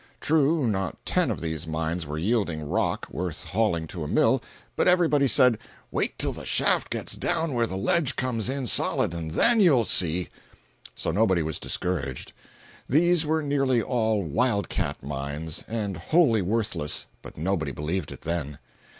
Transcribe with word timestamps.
True, 0.19 0.65
not 0.65 0.97
ten 1.05 1.29
of 1.29 1.41
these 1.41 1.67
mines 1.67 2.07
were 2.07 2.17
yielding 2.17 2.67
rock 2.67 3.05
worth 3.11 3.43
hauling 3.43 3.85
to 3.89 4.03
a 4.03 4.07
mill, 4.07 4.41
but 4.75 4.87
everybody 4.87 5.27
said, 5.27 5.59
"Wait 5.91 6.17
till 6.17 6.33
the 6.33 6.43
shaft 6.43 6.89
gets 6.89 7.15
down 7.15 7.53
where 7.53 7.67
the 7.67 7.77
ledge 7.77 8.15
comes 8.15 8.49
in 8.49 8.65
solid, 8.65 9.13
and 9.13 9.29
then 9.29 9.59
you 9.59 9.73
will 9.73 9.83
see!" 9.83 10.29
So 10.95 11.11
nobody 11.11 11.43
was 11.43 11.59
discouraged. 11.59 12.33
These 12.89 13.27
were 13.27 13.43
nearly 13.43 13.79
all 13.79 14.23
"wild 14.23 14.69
cat" 14.69 15.03
mines, 15.03 15.63
and 15.67 15.97
wholly 15.97 16.41
worthless, 16.41 17.05
but 17.21 17.37
nobody 17.37 17.71
believed 17.71 18.11
it 18.11 18.21
then. 18.21 18.57